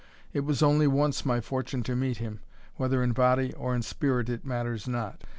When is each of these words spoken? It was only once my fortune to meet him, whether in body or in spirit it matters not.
It 0.33 0.39
was 0.39 0.63
only 0.63 0.87
once 0.87 1.27
my 1.27 1.41
fortune 1.41 1.83
to 1.83 1.95
meet 1.95 2.17
him, 2.17 2.39
whether 2.75 3.03
in 3.03 3.11
body 3.11 3.53
or 3.53 3.75
in 3.75 3.83
spirit 3.83 4.29
it 4.29 4.43
matters 4.43 4.87
not. 4.87 5.25